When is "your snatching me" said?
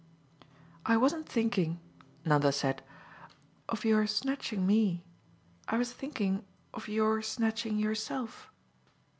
3.85-5.03